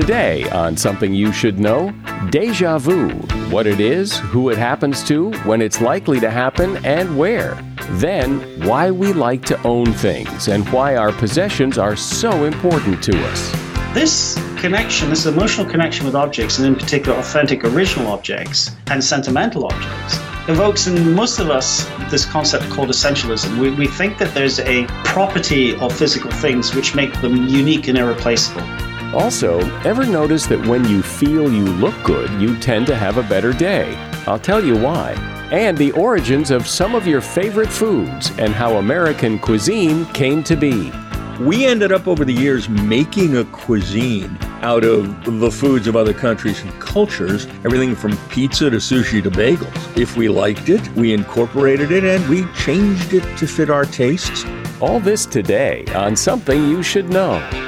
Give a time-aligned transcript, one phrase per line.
[0.00, 1.92] Today, on Something You Should Know,
[2.30, 3.08] deja vu
[3.50, 7.60] what it is, who it happens to, when it's likely to happen, and where.
[7.94, 13.26] Then, why we like to own things and why our possessions are so important to
[13.26, 13.50] us.
[13.92, 19.66] This connection, this emotional connection with objects, and in particular authentic original objects and sentimental
[19.66, 23.58] objects, evokes in most of us this concept called essentialism.
[23.58, 27.98] We, we think that there's a property of physical things which make them unique and
[27.98, 28.62] irreplaceable.
[29.14, 33.22] Also, ever notice that when you feel you look good, you tend to have a
[33.22, 33.94] better day?
[34.26, 35.12] I'll tell you why.
[35.50, 40.56] And the origins of some of your favorite foods and how American cuisine came to
[40.56, 40.92] be.
[41.40, 46.12] We ended up over the years making a cuisine out of the foods of other
[46.12, 49.96] countries and cultures, everything from pizza to sushi to bagels.
[49.96, 54.44] If we liked it, we incorporated it and we changed it to fit our tastes.
[54.80, 57.67] All this today on Something You Should Know.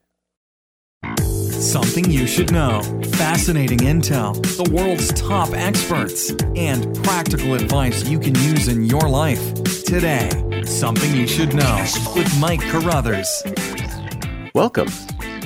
[1.61, 2.81] Something you should know.
[3.13, 9.53] Fascinating intel, the world's top experts, and practical advice you can use in your life.
[9.83, 10.31] Today,
[10.65, 11.85] Something You Should Know
[12.15, 13.43] with Mike Carruthers.
[14.55, 14.89] Welcome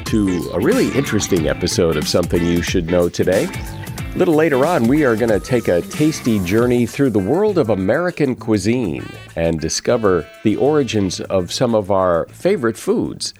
[0.06, 3.50] to a really interesting episode of Something You Should Know today.
[3.97, 7.58] A little later on, we are going to take a tasty journey through the world
[7.58, 9.06] of American cuisine
[9.36, 13.34] and discover the origins of some of our favorite foods.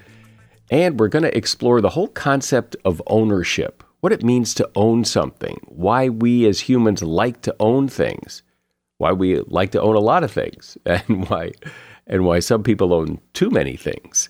[0.72, 5.06] And we're going to explore the whole concept of ownership, what it means to own
[5.06, 8.42] something, why we as humans like to own things,
[8.98, 11.52] why we like to own a lot of things, and why
[12.08, 14.30] and why some people own too many things.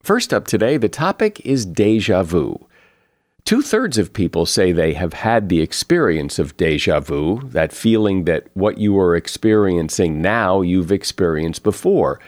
[0.00, 2.66] First up today, the topic is deja vu.
[3.44, 8.24] Two thirds of people say they have had the experience of deja vu, that feeling
[8.24, 12.20] that what you are experiencing now you've experienced before.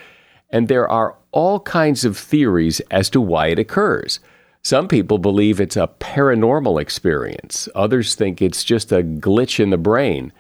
[0.50, 4.20] And there are all kinds of theories as to why it occurs.
[4.62, 9.78] Some people believe it's a paranormal experience, others think it's just a glitch in the
[9.78, 10.32] brain.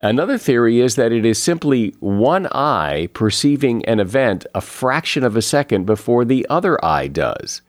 [0.00, 5.34] Another theory is that it is simply one eye perceiving an event a fraction of
[5.34, 7.62] a second before the other eye does.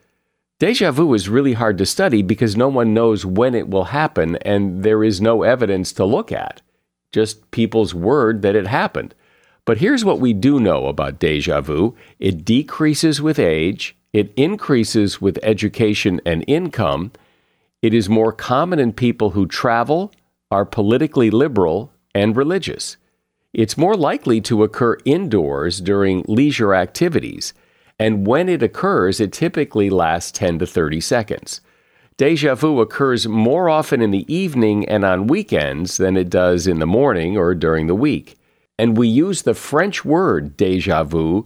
[0.60, 4.36] Deja vu is really hard to study because no one knows when it will happen
[4.38, 6.62] and there is no evidence to look at,
[7.12, 9.16] just people's word that it happened.
[9.70, 15.22] But here's what we do know about deja vu it decreases with age, it increases
[15.22, 17.12] with education and income,
[17.84, 20.12] it is more common in people who travel,
[20.50, 22.98] are politically liberal, and religious.
[23.54, 27.54] It's more likely to occur indoors during leisure activities,
[28.00, 31.62] and when it occurs, it typically lasts 10 to 30 seconds.
[32.18, 36.80] Deja vu occurs more often in the evening and on weekends than it does in
[36.80, 38.39] the morning or during the week.
[38.80, 41.46] And we use the French word deja vu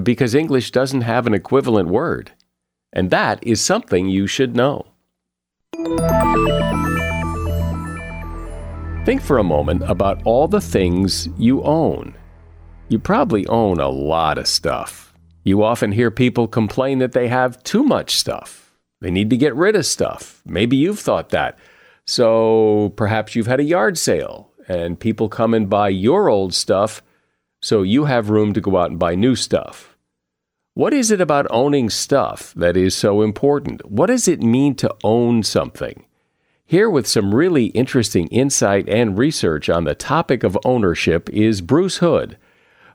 [0.00, 2.30] because English doesn't have an equivalent word.
[2.92, 4.86] And that is something you should know.
[9.04, 12.14] Think for a moment about all the things you own.
[12.88, 15.12] You probably own a lot of stuff.
[15.42, 18.72] You often hear people complain that they have too much stuff.
[19.00, 20.40] They need to get rid of stuff.
[20.46, 21.58] Maybe you've thought that.
[22.06, 27.02] So perhaps you've had a yard sale and people come and buy your old stuff
[27.60, 29.96] so you have room to go out and buy new stuff.
[30.74, 33.88] What is it about owning stuff that is so important?
[33.90, 36.04] What does it mean to own something?
[36.66, 41.98] Here, with some really interesting insight and research on the topic of ownership, is Bruce
[41.98, 42.36] Hood.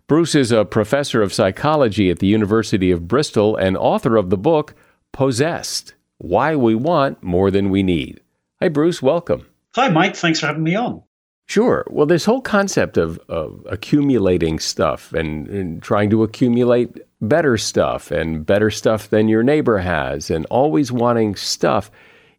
[0.07, 4.37] Bruce is a professor of psychology at the University of Bristol and author of the
[4.37, 4.73] book
[5.11, 8.21] Possessed Why We Want More Than We Need.
[8.59, 9.01] Hi, Bruce.
[9.01, 9.45] Welcome.
[9.75, 10.15] Hi, Mike.
[10.15, 11.03] Thanks for having me on.
[11.49, 11.83] Sure.
[11.89, 18.11] Well, this whole concept of, of accumulating stuff and, and trying to accumulate better stuff
[18.11, 21.89] and better stuff than your neighbor has and always wanting stuff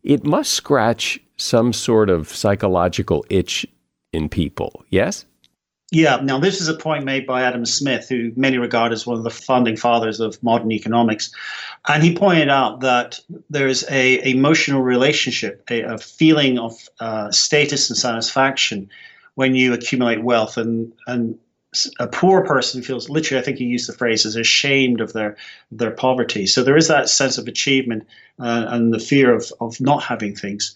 [0.05, 3.67] it must scratch some sort of psychological itch
[4.13, 5.27] in people, yes?
[5.93, 9.19] Yeah, now this is a point made by Adam Smith, who many regard as one
[9.19, 11.33] of the founding fathers of modern economics.
[11.89, 17.91] And he pointed out that there's a emotional relationship, a, a feeling of uh, status
[17.91, 18.89] and satisfaction
[19.35, 20.57] when you accumulate wealth.
[20.57, 21.37] And, and
[21.99, 25.37] a poor person feels literally, I think he used the phrase, is ashamed of their
[25.73, 26.47] their poverty.
[26.47, 28.07] So there is that sense of achievement
[28.39, 30.73] uh, and the fear of of not having things.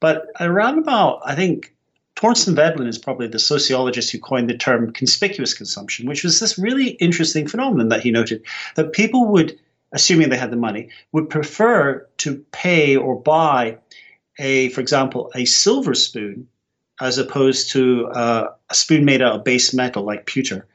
[0.00, 1.74] But around about, I think
[2.18, 6.58] Thorstein Veblen is probably the sociologist who coined the term conspicuous consumption, which was this
[6.58, 8.42] really interesting phenomenon that he noted
[8.74, 9.56] that people would,
[9.92, 13.78] assuming they had the money, would prefer to pay or buy
[14.40, 16.48] a, for example, a silver spoon
[17.00, 20.66] as opposed to uh, a spoon made out of base metal like pewter,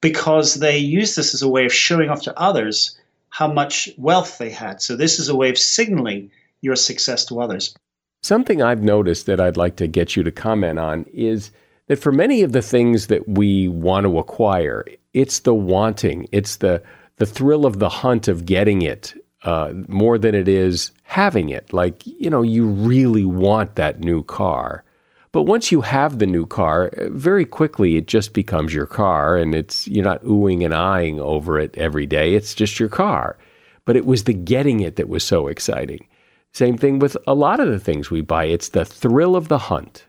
[0.00, 2.98] because they use this as a way of showing off to others
[3.28, 4.80] how much wealth they had.
[4.80, 6.30] So this is a way of signaling
[6.62, 7.74] your success to others.
[8.22, 11.50] Something I've noticed that I'd like to get you to comment on is
[11.86, 14.84] that for many of the things that we want to acquire,
[15.14, 16.82] it's the wanting, it's the
[17.16, 19.12] the thrill of the hunt of getting it
[19.42, 21.72] uh, more than it is having it.
[21.72, 24.84] Like you know, you really want that new car,
[25.32, 29.54] but once you have the new car, very quickly it just becomes your car and
[29.54, 32.34] it's you're not oohing and eyeing over it every day.
[32.34, 33.38] It's just your car.
[33.86, 36.06] But it was the getting it that was so exciting.
[36.52, 38.44] Same thing with a lot of the things we buy.
[38.44, 40.06] It's the thrill of the hunt.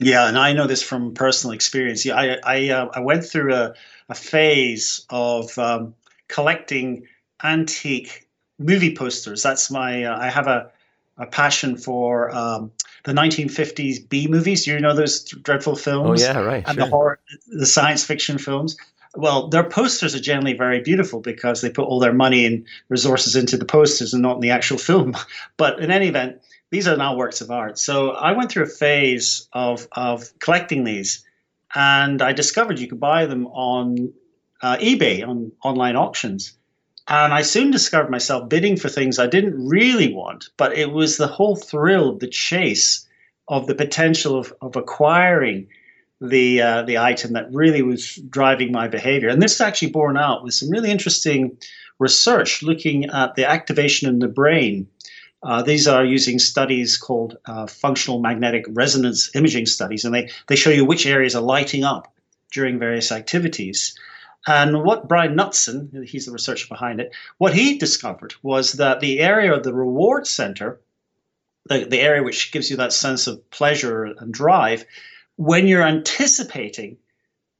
[0.00, 2.04] Yeah, and I know this from personal experience.
[2.04, 3.74] Yeah, I I, uh, I went through a,
[4.08, 5.94] a phase of um,
[6.28, 7.06] collecting
[7.42, 8.28] antique
[8.58, 9.42] movie posters.
[9.42, 10.70] That's my uh, I have a
[11.16, 12.72] a passion for um,
[13.04, 14.66] the 1950s B movies.
[14.66, 16.22] You know those dreadful films?
[16.22, 16.64] Oh yeah, right.
[16.66, 16.84] And sure.
[16.84, 18.76] the horror, the science fiction films.
[19.16, 23.36] Well, their posters are generally very beautiful because they put all their money and resources
[23.36, 25.16] into the posters and not in the actual film.
[25.56, 26.40] But in any event,
[26.70, 27.78] these are now works of art.
[27.78, 31.24] So I went through a phase of of collecting these,
[31.74, 34.12] and I discovered you could buy them on
[34.60, 36.56] uh, eBay on online auctions.
[37.06, 41.16] And I soon discovered myself bidding for things I didn't really want, but it was
[41.16, 43.06] the whole thrill of the chase
[43.46, 45.68] of the potential of, of acquiring
[46.20, 49.28] the uh, the item that really was driving my behavior.
[49.28, 51.56] And this is actually borne out with some really interesting
[51.98, 54.88] research looking at the activation in the brain.
[55.42, 60.56] Uh, these are using studies called uh, functional magnetic resonance imaging studies, and they, they
[60.56, 62.14] show you which areas are lighting up
[62.50, 63.94] during various activities.
[64.46, 69.20] And what Brian Knutson, he's the researcher behind it, what he discovered was that the
[69.20, 70.80] area of the reward center,
[71.66, 74.86] the, the area which gives you that sense of pleasure and drive,
[75.36, 76.96] when you're anticipating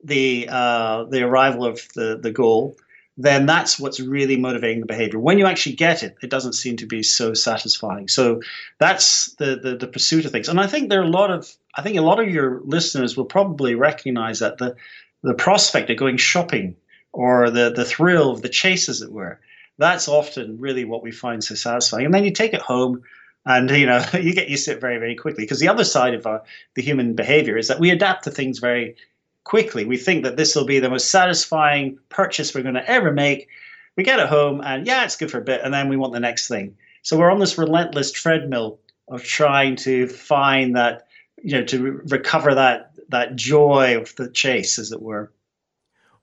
[0.02, 2.76] the uh, the arrival of the, the goal,
[3.16, 5.18] then that's what's really motivating the behavior.
[5.18, 8.08] When you actually get it, it doesn't seem to be so satisfying.
[8.08, 8.42] So
[8.78, 10.48] that's the, the, the pursuit of things.
[10.48, 13.16] And I think there are a lot of I think a lot of your listeners
[13.16, 14.76] will probably recognize that the
[15.22, 16.76] the prospect of going shopping
[17.12, 19.40] or the, the thrill of the chase, as it were,
[19.78, 22.04] that's often really what we find so satisfying.
[22.04, 23.02] And then you take it home
[23.46, 26.14] and you know you get used to it very very quickly because the other side
[26.14, 26.42] of our,
[26.74, 28.96] the human behavior is that we adapt to things very
[29.44, 29.84] quickly.
[29.84, 33.48] We think that this will be the most satisfying purchase we're going to ever make.
[33.96, 36.12] We get it home and yeah it's good for a bit and then we want
[36.12, 36.76] the next thing.
[37.02, 41.06] So we're on this relentless treadmill of trying to find that
[41.42, 45.30] you know to re- recover that that joy of the chase, as it were.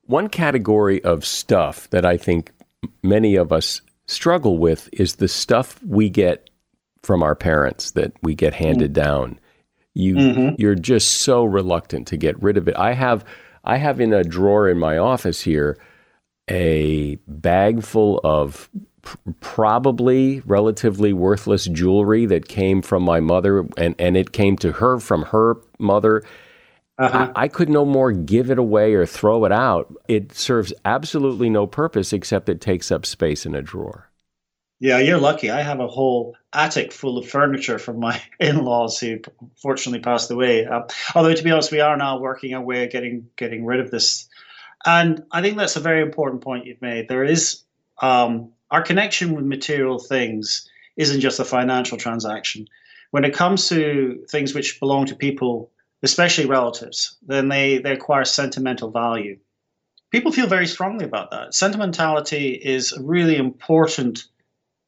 [0.04, 2.52] One category of stuff that I think
[3.04, 6.50] many of us struggle with is the stuff we get
[7.04, 9.04] from our parents that we get handed mm-hmm.
[9.04, 9.40] down.
[9.94, 10.56] You mm-hmm.
[10.58, 12.76] you're just so reluctant to get rid of it.
[12.78, 13.26] I have
[13.64, 15.78] I have in a drawer in my office here
[16.50, 18.70] a bag full of
[19.40, 25.00] probably relatively worthless jewelry that came from my mother and, and it came to her
[25.00, 26.24] from her mother
[27.00, 27.32] Uh-huh.
[27.36, 29.92] I, I could no more give it away or throw it out.
[30.08, 34.11] It serves absolutely no purpose except it takes up space in a drawer.
[34.82, 35.52] Yeah, you're lucky.
[35.52, 39.20] I have a whole attic full of furniture from my in-laws who
[39.56, 40.66] fortunately passed away.
[40.66, 40.82] Uh,
[41.14, 44.28] although, to be honest, we are now working our way getting getting rid of this.
[44.84, 47.08] And I think that's a very important point you've made.
[47.08, 47.62] There is
[48.02, 52.68] um, our connection with material things isn't just a financial transaction.
[53.12, 55.70] When it comes to things which belong to people,
[56.02, 59.38] especially relatives, then they, they acquire sentimental value.
[60.10, 61.54] People feel very strongly about that.
[61.54, 64.26] Sentimentality is a really important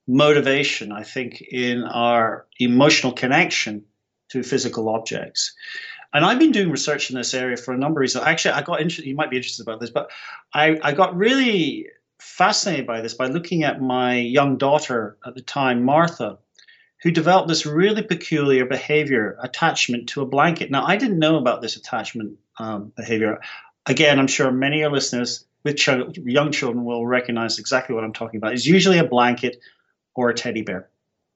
[0.08, 3.86] motivation, I think, in our emotional connection
[4.30, 5.54] to physical objects.
[6.14, 8.26] And I've been doing research in this area for a number of reasons.
[8.26, 10.12] Actually, I got interested, you might be interested about this, but
[10.54, 11.88] I, I got really
[12.20, 16.38] fascinated by this by looking at my young daughter at the time, Martha,
[17.02, 20.72] who developed this really peculiar behavior attachment to a blanket.
[20.72, 23.42] Now, I didn't know about this attachment um, behavior.
[23.86, 28.04] Again, I'm sure many of your listeners with ch- young children will recognize exactly what
[28.04, 28.54] I'm talking about.
[28.54, 29.58] It's usually a blanket
[30.16, 30.90] or a teddy bear.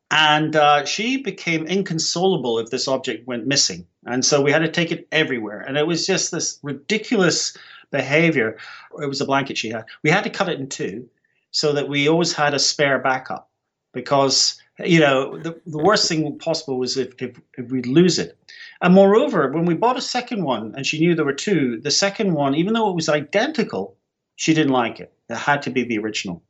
[0.09, 3.85] And uh, she became inconsolable if this object went missing.
[4.05, 5.59] And so we had to take it everywhere.
[5.59, 7.57] And it was just this ridiculous
[7.91, 8.57] behavior.
[9.01, 9.85] It was a blanket she had.
[10.03, 11.09] We had to cut it in two
[11.51, 13.49] so that we always had a spare backup
[13.93, 18.37] because, you know, the, the worst thing possible was if, if, if we'd lose it.
[18.81, 21.91] And moreover, when we bought a second one and she knew there were two, the
[21.91, 23.97] second one, even though it was identical,
[24.35, 25.11] she didn't like it.
[25.29, 26.43] It had to be the original.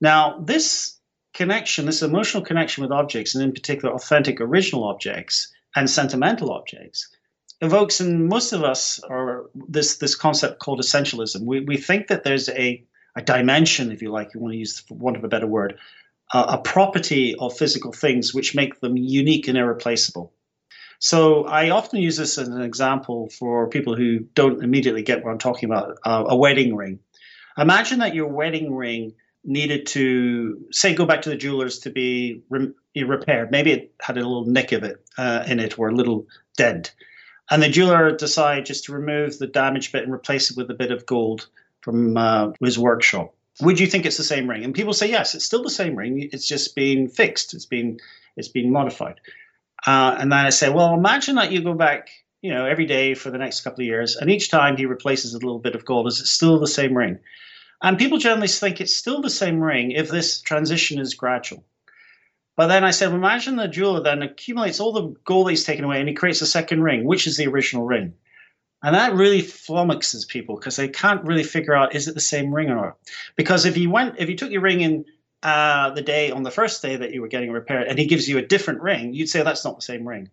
[0.00, 0.91] Now, this
[1.34, 7.08] connection, this emotional connection with objects, and in particular authentic original objects and sentimental objects,
[7.60, 11.44] evokes in most of us or this this concept called essentialism.
[11.44, 12.84] We we think that there's a
[13.16, 15.78] a dimension, if you like, you want to use for want of a better word,
[16.32, 20.32] uh, a property of physical things which make them unique and irreplaceable.
[20.98, 25.32] So I often use this as an example for people who don't immediately get what
[25.32, 25.98] I'm talking about.
[26.04, 27.00] Uh, a wedding ring.
[27.58, 32.42] Imagine that your wedding ring needed to say go back to the jewelers to be
[32.48, 33.50] re- repaired.
[33.50, 36.94] Maybe it had a little nick of it uh, in it or a little dent,
[37.50, 40.74] and the jeweler decided just to remove the damaged bit and replace it with a
[40.74, 41.48] bit of gold
[41.80, 43.34] from uh, his workshop.
[43.60, 44.64] Would you think it's the same ring?
[44.64, 46.30] And people say yes, it's still the same ring.
[46.32, 47.52] It's just been fixed.
[47.52, 47.98] It's been
[48.36, 49.20] it's been modified.
[49.86, 52.08] Uh, and then I say, well, imagine that you go back,
[52.40, 55.34] you know, every day for the next couple of years, and each time he replaces
[55.34, 57.18] a little bit of gold, is it still the same ring?
[57.82, 61.64] And people generally think it's still the same ring if this transition is gradual.
[62.56, 65.84] But then I said, well, imagine the jeweler then accumulates all the gold he's taken
[65.84, 68.14] away and he creates a second ring, which is the original ring.
[68.84, 72.54] And that really flummoxes people because they can't really figure out is it the same
[72.54, 72.98] ring or not.
[73.36, 75.04] Because if you went, if you took your ring in
[75.42, 78.28] uh, the day on the first day that you were getting repaired and he gives
[78.28, 80.28] you a different ring, you'd say that's not the same ring.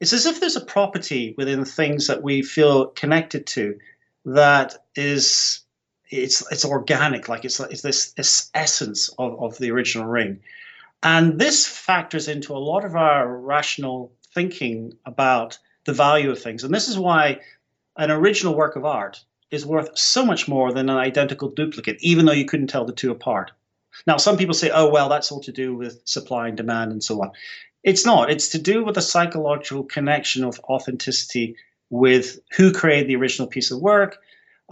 [0.00, 3.78] It's as if there's a property within things that we feel connected to
[4.26, 5.61] that is
[6.12, 10.40] it's it's organic, like it's it's this, this essence of, of the original ring.
[11.02, 16.62] And this factors into a lot of our rational thinking about the value of things.
[16.62, 17.40] And this is why
[17.96, 22.24] an original work of art is worth so much more than an identical duplicate, even
[22.24, 23.50] though you couldn't tell the two apart.
[24.06, 27.02] Now, some people say, oh, well, that's all to do with supply and demand and
[27.02, 27.32] so on.
[27.82, 28.30] It's not.
[28.30, 31.56] It's to do with the psychological connection of authenticity
[31.90, 34.18] with who created the original piece of work,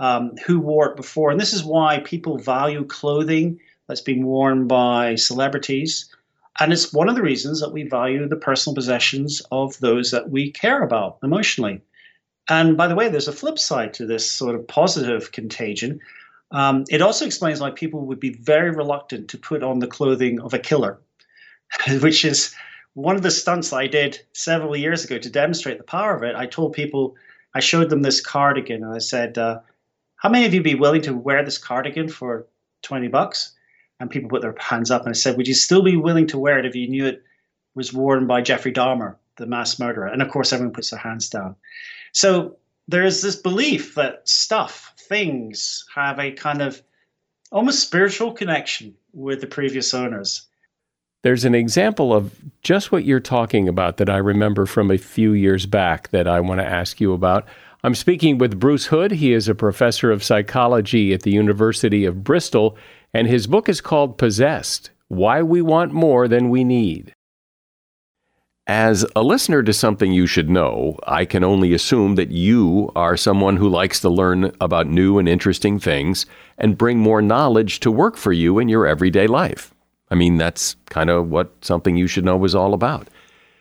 [0.01, 1.31] um, who wore it before.
[1.31, 6.09] And this is why people value clothing that's been worn by celebrities.
[6.59, 10.31] And it's one of the reasons that we value the personal possessions of those that
[10.31, 11.83] we care about emotionally.
[12.49, 16.01] And by the way, there's a flip side to this sort of positive contagion.
[16.51, 20.41] Um, it also explains why people would be very reluctant to put on the clothing
[20.41, 20.99] of a killer,
[22.01, 22.55] which is
[22.95, 26.35] one of the stunts I did several years ago to demonstrate the power of it.
[26.35, 27.17] I told people,
[27.55, 29.61] I showed them this cardigan, and I said, uh,
[30.21, 32.47] how many of you be willing to wear this cardigan for
[32.83, 33.53] 20 bucks?
[33.99, 36.39] And people put their hands up and I said, Would you still be willing to
[36.39, 37.23] wear it if you knew it
[37.75, 40.07] was worn by Jeffrey Dahmer, the mass murderer?
[40.07, 41.57] And of course, everyone puts their hands down.
[42.13, 46.83] So there is this belief that stuff, things, have a kind of
[47.51, 50.47] almost spiritual connection with the previous owners.
[51.23, 55.33] There's an example of just what you're talking about that I remember from a few
[55.33, 57.47] years back that I want to ask you about.
[57.83, 59.13] I'm speaking with Bruce Hood.
[59.13, 62.77] He is a professor of psychology at the University of Bristol,
[63.15, 67.15] and his book is called Possessed Why We Want More Than We Need.
[68.67, 73.17] As a listener to something you should know, I can only assume that you are
[73.17, 76.27] someone who likes to learn about new and interesting things
[76.59, 79.75] and bring more knowledge to work for you in your everyday life.
[80.11, 83.09] I mean, that's kind of what something you should know is all about.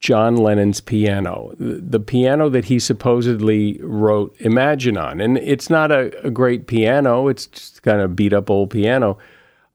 [0.00, 5.20] John Lennon's piano, the piano that he supposedly wrote Imagine on.
[5.20, 9.18] And it's not a, a great piano, it's just kind of beat up old piano,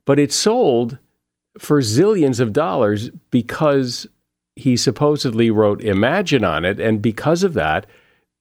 [0.04, 0.98] but it sold
[1.60, 4.08] for zillions of dollars because
[4.56, 6.80] he supposedly wrote Imagine on it.
[6.80, 7.86] And because of that,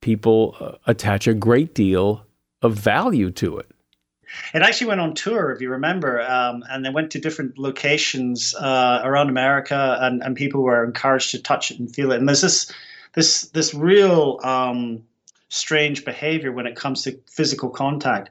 [0.01, 2.25] people uh, attach a great deal
[2.63, 3.71] of value to it.
[4.53, 8.55] It actually went on tour, if you remember, um, and they went to different locations
[8.55, 12.19] uh, around America, and, and people were encouraged to touch it and feel it.
[12.19, 12.73] And there's this
[13.15, 15.03] this this real um,
[15.49, 18.31] strange behavior when it comes to physical contact.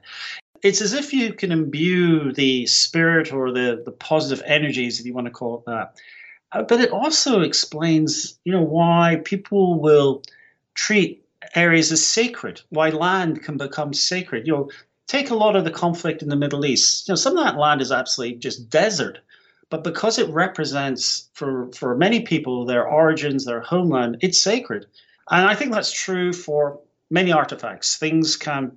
[0.62, 5.14] It's as if you can imbue the spirit or the the positive energies, if you
[5.14, 5.94] want to call it that.
[6.52, 10.22] Uh, but it also explains, you know, why people will
[10.74, 14.46] treat areas as sacred, why land can become sacred.
[14.46, 14.70] You know,
[15.06, 17.08] take a lot of the conflict in the Middle East.
[17.08, 19.18] You know, some of that land is absolutely just desert,
[19.70, 24.86] but because it represents for for many people their origins, their homeland, it's sacred.
[25.30, 26.80] And I think that's true for
[27.10, 27.96] many artifacts.
[27.96, 28.72] Things can,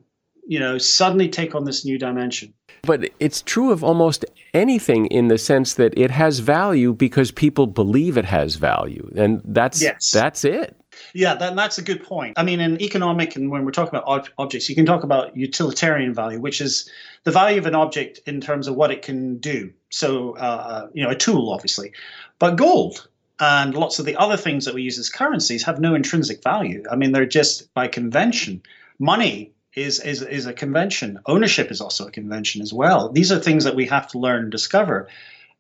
[0.47, 2.53] you know, suddenly take on this new dimension.
[2.83, 7.67] But it's true of almost anything in the sense that it has value because people
[7.67, 9.11] believe it has value.
[9.15, 10.11] And that's yes.
[10.11, 10.75] that's it.
[11.13, 12.37] Yeah, that, that's a good point.
[12.37, 15.35] I mean, in economic and when we're talking about ob- objects, you can talk about
[15.35, 16.89] utilitarian value, which is
[17.23, 19.71] the value of an object in terms of what it can do.
[19.89, 21.93] So, uh, uh, you know, a tool, obviously.
[22.39, 23.07] But gold
[23.39, 26.83] and lots of the other things that we use as currencies have no intrinsic value.
[26.89, 28.61] I mean, they're just by convention.
[28.99, 31.19] Money is, is, is a convention.
[31.27, 33.09] Ownership is also a convention as well.
[33.09, 35.07] These are things that we have to learn and discover.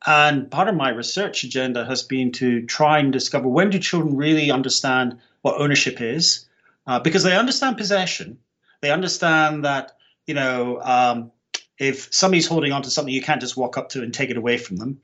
[0.05, 4.15] And part of my research agenda has been to try and discover when do children
[4.15, 6.45] really understand what ownership is,
[6.85, 8.39] uh, because they understand possession.
[8.81, 9.93] They understand that
[10.25, 11.31] you know um,
[11.77, 14.37] if somebody's holding on to something, you can't just walk up to and take it
[14.37, 14.99] away from them.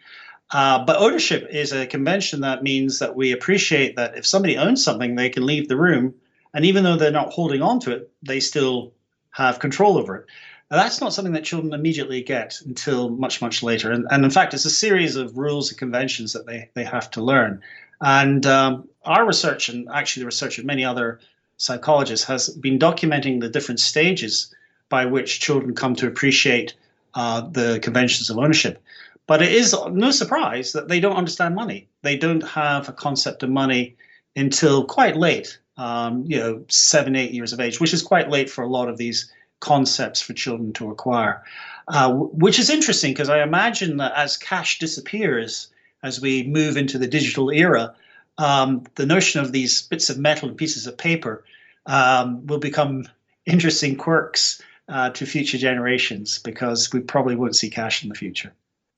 [0.51, 4.83] Uh, but ownership is a convention that means that we appreciate that if somebody owns
[4.83, 6.13] something, they can leave the room,
[6.53, 8.93] and even though they're not holding on to it, they still
[9.31, 10.25] have control over it.
[10.69, 13.91] Now, that's not something that children immediately get until much, much later.
[13.91, 17.11] And, and in fact, it's a series of rules and conventions that they, they have
[17.11, 17.61] to learn.
[18.03, 21.21] And um, our research, and actually the research of many other
[21.55, 24.53] psychologists, has been documenting the different stages
[24.89, 26.75] by which children come to appreciate
[27.13, 28.83] uh, the conventions of ownership.
[29.25, 31.87] But it is no surprise that they don't understand money.
[32.01, 33.95] They don't have a concept of money
[34.35, 38.49] until quite late, um, you know, seven, eight years of age, which is quite late
[38.49, 41.41] for a lot of these concepts for children to acquire.
[41.87, 45.69] Uh, which is interesting because I imagine that as cash disappears,
[46.03, 47.95] as we move into the digital era,
[48.37, 51.43] um, the notion of these bits of metal and pieces of paper
[51.85, 53.07] um, will become
[53.45, 58.53] interesting quirks uh, to future generations because we probably won't see cash in the future.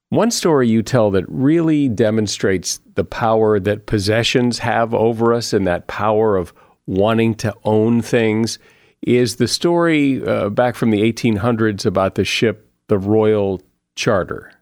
[0.10, 5.66] One story you tell that really demonstrates the power that possessions have over us and
[5.68, 6.54] that power of
[6.88, 8.60] wanting to own things
[9.02, 13.62] is the story uh, back from the 1800s about the ship, the Royal
[13.96, 14.55] Charter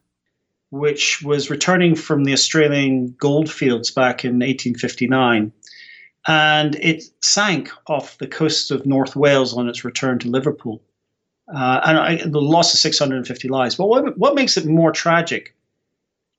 [0.73, 5.51] which was returning from the Australian goldfields back in 1859.
[6.27, 10.81] And it sank off the coast of North Wales on its return to Liverpool.
[11.47, 13.75] Uh, and I, the loss of 650 lives.
[13.75, 15.55] But what, what makes it more tragic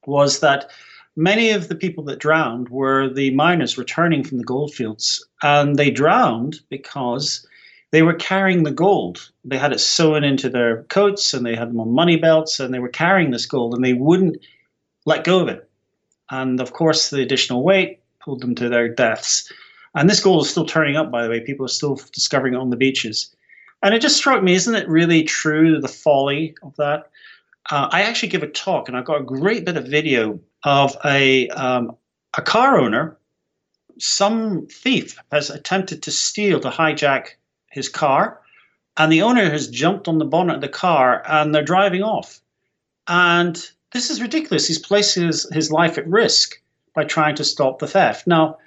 [0.04, 0.68] was that
[1.14, 5.24] many of the people that drowned were the miners returning from the goldfields.
[5.44, 7.46] And they drowned because
[7.94, 9.30] they were carrying the gold.
[9.44, 12.74] They had it sewn into their coats and they had them on money belts and
[12.74, 14.36] they were carrying this gold and they wouldn't
[15.06, 15.70] let go of it.
[16.28, 19.52] And of course, the additional weight pulled them to their deaths.
[19.94, 21.38] And this gold is still turning up, by the way.
[21.38, 23.32] People are still discovering it on the beaches.
[23.84, 27.12] And it just struck me, isn't it really true, the folly of that?
[27.70, 30.96] Uh, I actually give a talk, and I've got a great bit of video of
[31.04, 31.96] a, um,
[32.36, 33.16] a car owner.
[34.00, 37.36] Some thief has attempted to steal, to hijack
[37.74, 38.40] his car
[38.96, 42.40] and the owner has jumped on the bonnet of the car and they're driving off.
[43.08, 43.60] And
[43.92, 44.66] this is ridiculous.
[44.66, 46.60] He's placing his, his life at risk
[46.94, 48.26] by trying to stop the theft.
[48.26, 48.58] Now,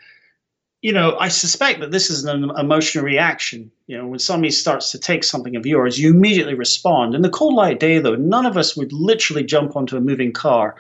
[0.82, 3.72] you know, I suspect that this is an emotional reaction.
[3.88, 7.16] You know, when somebody starts to take something of yours, you immediately respond.
[7.16, 10.34] In the cold light day, though, none of us would literally jump onto a moving
[10.34, 10.76] car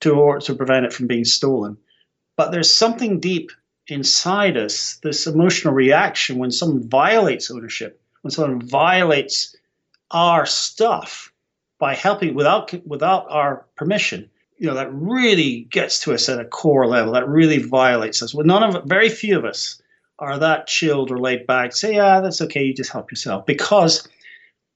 [0.00, 1.76] to, to prevent it from being stolen.
[2.36, 3.50] But there's something deep
[3.88, 9.54] inside us, this emotional reaction when someone violates ownership, when someone violates
[10.10, 11.32] our stuff
[11.78, 16.44] by helping without without our permission you know that really gets to us at a
[16.44, 18.34] core level that really violates us.
[18.34, 19.80] Well none of very few of us
[20.18, 24.06] are that chilled or laid back say yeah that's okay you just help yourself because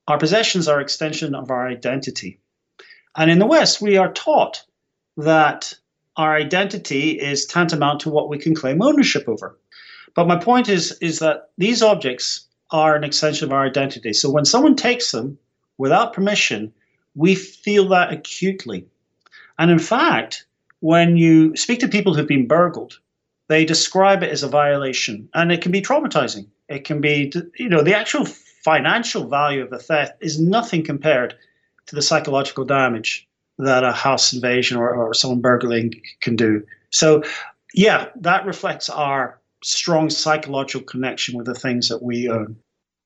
[0.06, 2.40] our possessions are extension of our identity.
[3.16, 4.64] And in the west we are taught
[5.16, 5.74] that
[6.18, 9.56] our identity is tantamount to what we can claim ownership over.
[10.14, 14.12] But my point is is that these objects are an extension of our identity.
[14.12, 15.38] So when someone takes them
[15.78, 16.74] without permission
[17.18, 18.86] we feel that acutely.
[19.58, 20.46] And in fact,
[20.80, 23.00] when you speak to people who've been burgled,
[23.48, 26.46] they describe it as a violation, and it can be traumatizing.
[26.68, 31.34] It can be, you know, the actual financial value of the theft is nothing compared
[31.86, 33.27] to the psychological damage
[33.58, 36.64] that a house invasion or, or someone burgling can do.
[36.90, 37.22] So,
[37.74, 42.56] yeah, that reflects our strong psychological connection with the things that we own.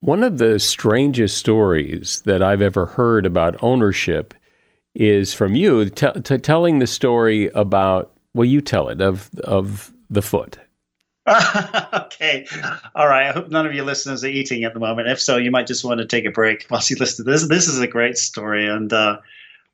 [0.01, 4.35] One of the strangest stories that I've ever heard about ownership
[4.95, 9.93] is from you t- t- telling the story about well you tell it of of
[10.11, 10.59] the foot.
[12.13, 12.47] Okay.
[12.95, 13.29] All right.
[13.29, 15.09] I hope none of your listeners are eating at the moment.
[15.09, 17.49] If so you might just want to take a break whilst you listen to this.
[17.49, 19.19] This is a great story and uh,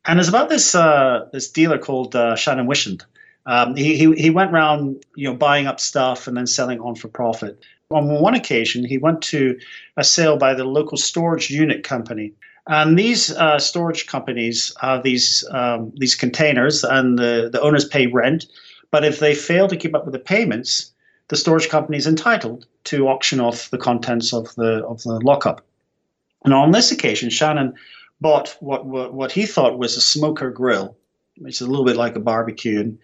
[0.06, 3.04] and it's about this uh, this dealer called uh, shannon Whisnant
[3.46, 6.94] um, he, he, he went around you know buying up stuff and then selling on
[6.94, 9.58] for profit on one occasion he went to
[9.96, 12.32] a sale by the local storage unit company
[12.68, 18.06] and these uh, storage companies have these um, these containers, and the, the owners pay
[18.06, 18.46] rent.
[18.90, 20.92] But if they fail to keep up with the payments,
[21.28, 25.64] the storage company is entitled to auction off the contents of the of the lockup.
[26.44, 27.72] And on this occasion, Shannon
[28.20, 30.96] bought what what, what he thought was a smoker grill,
[31.38, 32.98] which is a little bit like a barbecue, and,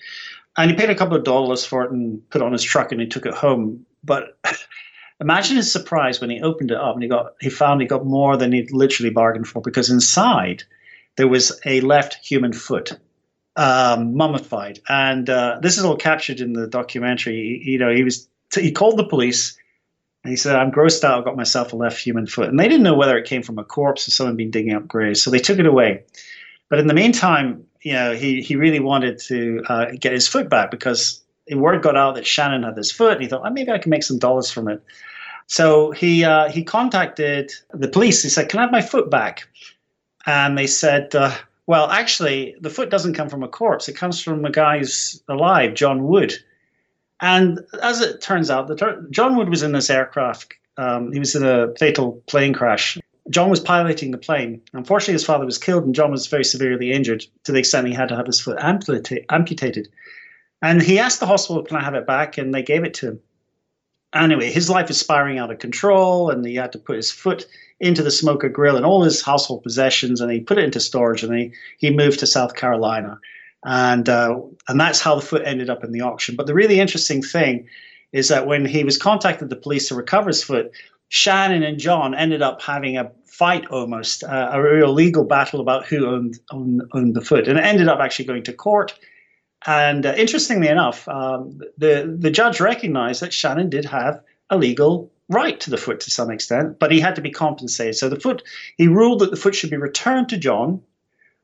[0.57, 2.93] and he paid a couple of dollars for it and put it on his truck,
[2.93, 3.85] and he took it home.
[4.03, 4.39] But
[5.21, 8.05] Imagine his surprise when he opened it up and he got he found he got
[8.05, 10.65] more than he'd literally bargained for because inside
[11.17, 12.99] there was a left human foot,
[13.55, 17.61] um, mummified, and uh, this is all captured in the documentary.
[17.65, 19.57] You know, he was he called the police.
[20.25, 21.19] And he said, I'm grossed out.
[21.19, 22.49] I've got myself a left human foot.
[22.49, 24.89] And they didn't know whether it came from a corpse or someone been digging up
[24.89, 25.23] graves.
[25.23, 26.03] So they took it away.
[26.71, 30.49] But in the meantime, you know, he, he really wanted to uh, get his foot
[30.49, 33.71] back because word got out that Shannon had this foot, and he thought, oh, maybe
[33.71, 34.83] I can make some dollars from it.
[35.47, 38.23] So he uh, he contacted the police.
[38.23, 39.47] He said, "Can I have my foot back?"
[40.25, 41.35] And they said, uh,
[41.67, 43.87] "Well, actually, the foot doesn't come from a corpse.
[43.87, 46.35] It comes from a guy who's alive, John Wood."
[47.21, 50.55] And as it turns out, the, John Wood was in this aircraft.
[50.77, 52.99] Um, he was in a fatal plane crash.
[53.31, 54.61] John was piloting the plane.
[54.73, 57.95] Unfortunately, his father was killed, and John was very severely injured to the extent he
[57.95, 59.89] had to have his foot amputated.
[60.61, 62.37] And he asked the hospital, Can I have it back?
[62.37, 63.21] And they gave it to him.
[64.15, 67.47] Anyway, his life is spiraling out of control, and he had to put his foot
[67.81, 71.23] into the smoker grill and all his household possessions, and he put it into storage,
[71.23, 73.19] and he, he moved to South Carolina.
[73.65, 76.37] And, uh, and that's how the foot ended up in the auction.
[76.37, 77.67] But the really interesting thing
[78.13, 80.71] is that when he was contacted the police to recover his foot,
[81.09, 85.87] Shannon and John ended up having a fight almost, uh, a real legal battle about
[85.87, 87.49] who owned, owned, owned the foot.
[87.49, 88.99] And it ended up actually going to court.
[89.67, 95.11] And uh, interestingly enough, um, the the judge recognized that Shannon did have a legal
[95.29, 97.97] right to the foot to some extent, but he had to be compensated.
[97.97, 98.43] So the foot,
[98.77, 100.83] he ruled that the foot should be returned to John,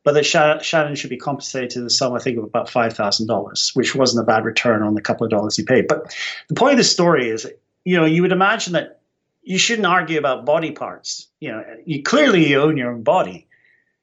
[0.03, 3.71] but that Shannon should be compensated the sum, I think, of about five thousand dollars,
[3.75, 5.89] which wasn't a bad return on the couple of dollars he paid.
[5.89, 6.17] But
[6.49, 7.47] the point of the story is,
[7.85, 9.01] you know, you would imagine that
[9.43, 11.29] you shouldn't argue about body parts.
[11.41, 13.47] You know, you clearly own your own body,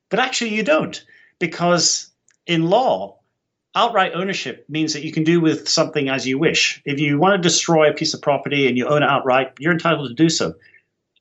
[0.10, 1.04] but actually you don't,
[1.40, 2.10] because
[2.46, 3.18] in law
[3.76, 6.82] outright ownership means that you can do with something as you wish.
[6.86, 9.72] If you want to destroy a piece of property and you own it outright, you're
[9.72, 10.56] entitled to do so.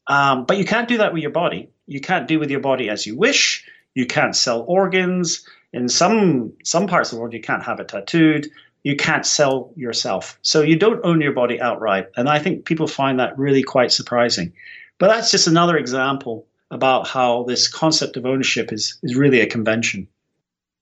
[0.06, 1.68] Um, but you can't do that with your body.
[1.86, 3.66] You can't do with your body as you wish.
[3.96, 5.44] You can't sell organs.
[5.72, 8.46] In some some parts of the world, you can't have it tattooed.
[8.84, 10.38] You can't sell yourself.
[10.42, 12.06] So you don't own your body outright.
[12.16, 14.52] And I think people find that really quite surprising.
[14.98, 19.46] But that's just another example about how this concept of ownership is, is really a
[19.46, 20.06] convention.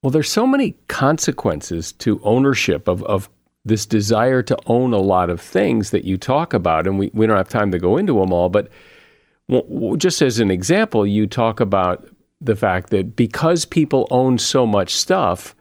[0.03, 3.31] Well, there's so many consequences to ownership of, of
[3.65, 7.27] this desire to own a lot of things that you talk about, and we, we
[7.27, 8.71] don't have time to go into them all, but
[9.97, 12.09] just as an example, you talk about
[12.41, 15.55] the fact that because people own so much stuff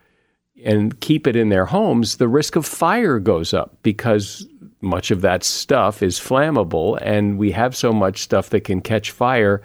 [0.64, 4.48] and keep it in their homes, the risk of fire goes up because
[4.82, 9.12] much of that stuff is flammable and we have so much stuff that can catch
[9.12, 9.62] fire.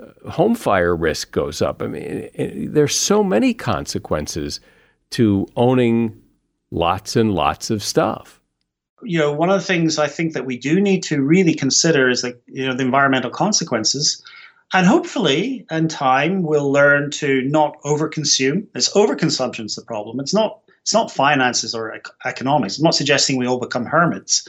[0.00, 1.82] Uh, home fire risk goes up.
[1.82, 4.60] I mean, there's so many consequences
[5.10, 6.20] to owning
[6.70, 8.40] lots and lots of stuff.
[9.02, 12.08] You know, one of the things I think that we do need to really consider
[12.08, 14.22] is like, you know, the environmental consequences.
[14.72, 18.66] And hopefully, in time, we'll learn to not overconsume.
[18.74, 20.20] It's overconsumption is the problem.
[20.20, 20.60] It's not.
[20.82, 22.78] It's not finances or economics.
[22.78, 24.46] I'm not suggesting we all become hermits,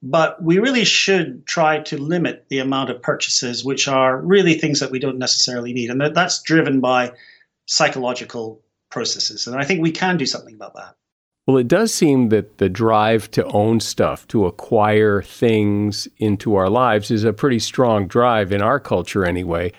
[0.00, 4.78] but we really should try to limit the amount of purchases which are really things
[4.78, 7.12] that we don't necessarily need, and that's driven by
[7.66, 9.48] psychological processes.
[9.48, 10.94] And I think we can do something about that.
[11.46, 16.70] Well, it does seem that the drive to own stuff, to acquire things into our
[16.70, 19.72] lives, is a pretty strong drive in our culture anyway.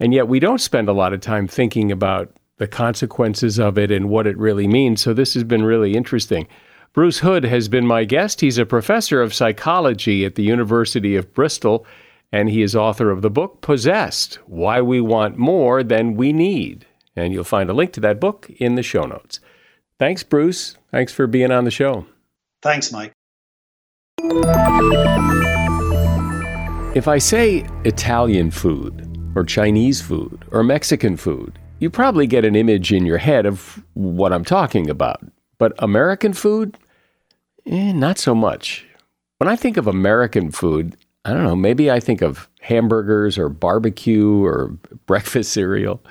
[0.00, 3.92] And yet we don't spend a lot of time thinking about the consequences of it
[3.92, 5.00] and what it really means.
[5.00, 6.48] So this has been really interesting.
[6.92, 8.40] Bruce Hood has been my guest.
[8.40, 11.86] He's a professor of psychology at the University of Bristol,
[12.32, 16.86] and he is author of the book Possessed Why We Want More Than We Need.
[17.14, 19.38] And you'll find a link to that book in the show notes.
[20.00, 20.76] Thanks, Bruce.
[20.90, 22.06] Thanks for being on the show.
[22.62, 23.12] Thanks, Mike.
[26.94, 29.04] If I say Italian food,
[29.36, 33.82] or Chinese food, or Mexican food, you probably get an image in your head of
[33.94, 35.20] what I'm talking about.
[35.58, 36.76] But American food?
[37.66, 38.84] Eh, not so much.
[39.38, 43.48] When I think of American food, I don't know, maybe I think of hamburgers or
[43.48, 44.68] barbecue or
[45.06, 46.02] breakfast cereal.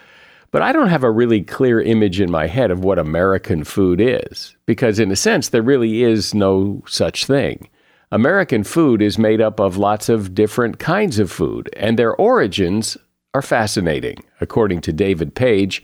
[0.52, 4.00] But I don't have a really clear image in my head of what American food
[4.00, 7.70] is, because in a sense, there really is no such thing.
[8.12, 12.98] American food is made up of lots of different kinds of food, and their origins
[13.34, 14.18] are fascinating.
[14.40, 15.84] According to David Page,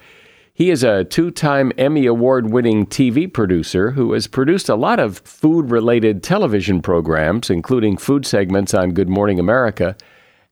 [0.54, 5.00] he is a two time Emmy Award winning TV producer who has produced a lot
[5.00, 9.98] of food related television programs, including food segments on Good Morning America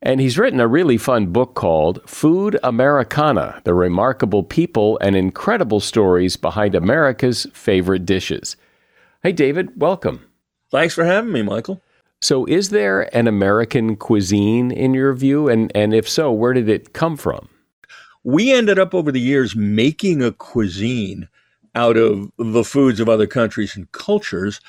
[0.02, 5.80] and he's written a really fun book called Food Americana The Remarkable People and Incredible
[5.80, 8.56] Stories Behind America's Favorite Dishes.
[9.22, 10.26] Hey, David, welcome.
[10.72, 11.82] Thanks for having me, Michael.
[12.20, 15.50] So, is there an American cuisine in your view?
[15.50, 17.50] And, and if so, where did it come from?
[18.24, 21.28] We ended up over the years making a cuisine
[21.74, 24.62] out of the foods of other countries and cultures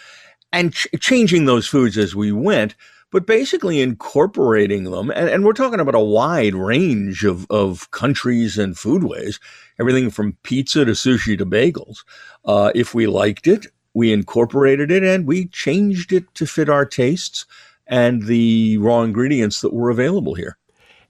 [0.53, 2.75] and ch- changing those foods as we went
[3.13, 5.11] but basically incorporating them.
[5.11, 9.39] And, and, we're talking about a wide range of, of countries and foodways,
[9.79, 11.99] everything from pizza to sushi to bagels.
[12.45, 16.87] Uh, if we liked it, we incorporated it and we changed it to fit our
[16.87, 17.47] tastes
[17.87, 20.57] and the raw ingredients that were available here.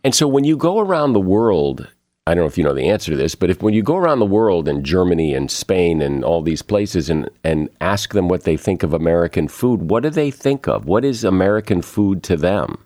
[0.02, 1.88] And so when you go around the world
[2.24, 3.96] I don't know if you know the answer to this, but if when you go
[3.96, 8.28] around the world in Germany and Spain and all these places and, and ask them
[8.28, 10.85] what they think of American food, what do they think of?
[10.85, 12.85] What is American food to them?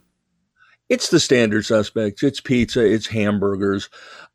[0.89, 2.23] It's the standard suspects.
[2.23, 2.81] It's pizza.
[2.81, 3.91] It's hamburgers.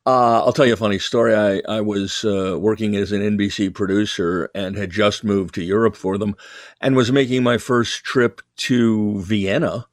[0.06, 1.34] Uh, I'll tell you a funny story.
[1.34, 5.96] I, I was uh, working as an NBC producer and had just moved to Europe
[5.96, 6.36] for them
[6.80, 9.86] and was making my first trip to Vienna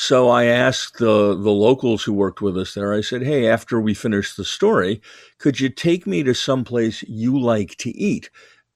[0.00, 2.94] so I asked the the locals who worked with us there.
[2.94, 5.02] I said, "Hey, after we finish the story,
[5.38, 8.30] could you take me to some place you like to eat?"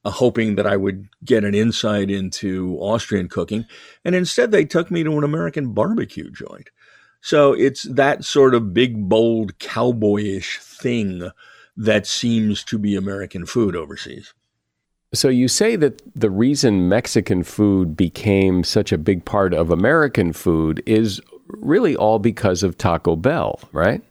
[0.04, 3.66] Uh, hoping that I would get an insight into Austrian cooking,
[4.04, 6.70] and instead they took me to an American barbecue joint.
[7.20, 11.30] So it's that sort of big, bold, cowboyish thing
[11.76, 14.34] that seems to be American food overseas.
[15.14, 20.32] So you say that the reason Mexican food became such a big part of American
[20.32, 24.02] food is really all because of Taco Bell, right?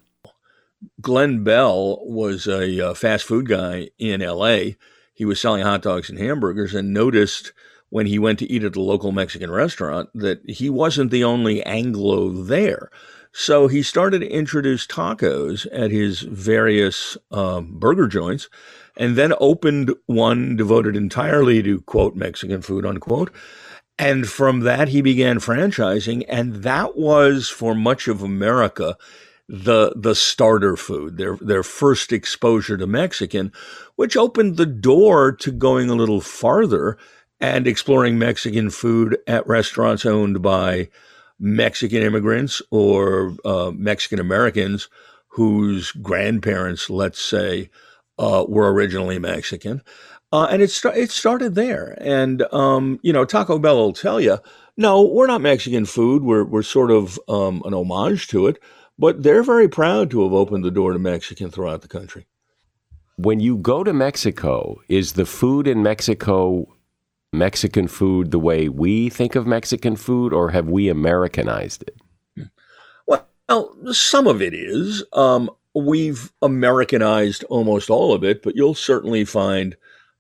[1.00, 4.74] Glen Bell was a uh, fast food guy in LA.
[5.14, 7.52] He was selling hot dogs and hamburgers and noticed
[7.90, 11.64] when he went to eat at the local Mexican restaurant that he wasn't the only
[11.64, 12.90] Anglo there.
[13.34, 18.50] So he started to introduce tacos at his various um, burger joints
[18.98, 23.32] and then opened one devoted entirely to quote Mexican food unquote.
[23.98, 26.26] And from that, he began franchising.
[26.28, 28.98] And that was for much of America
[29.48, 33.52] the the starter food, their their first exposure to Mexican,
[33.96, 36.98] which opened the door to going a little farther
[37.42, 40.88] and exploring Mexican food at restaurants owned by
[41.38, 44.88] Mexican immigrants or uh, Mexican Americans
[45.32, 47.70] whose grandparents, let's say,
[48.22, 49.82] uh, were originally Mexican.
[50.32, 51.98] Uh, and it, st- it started there.
[52.00, 54.38] And, um, you know, Taco Bell will tell you,
[54.78, 56.24] no, we're not Mexican food.
[56.24, 58.58] We're, we're sort of um, an homage to it.
[59.02, 62.28] but they're very proud to have opened the door to Mexican throughout the country.
[63.18, 66.68] When you go to Mexico, is the food in Mexico
[67.34, 72.50] Mexican food the way we think of Mexican food, or have we Americanized it?
[73.08, 75.04] Well, some of it is.
[75.14, 79.76] Um, we've Americanized almost all of it, but you'll certainly find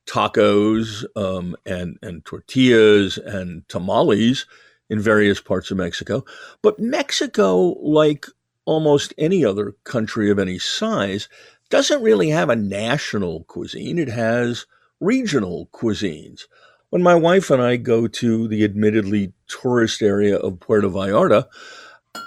[0.07, 4.45] tacos um, and and tortillas and tamales
[4.89, 6.23] in various parts of Mexico.
[6.61, 8.25] But Mexico, like
[8.65, 11.29] almost any other country of any size,
[11.69, 13.97] doesn't really have a national cuisine.
[13.97, 14.65] It has
[14.99, 16.43] regional cuisines.
[16.89, 21.47] When my wife and I go to the admittedly tourist area of Puerto Vallarta,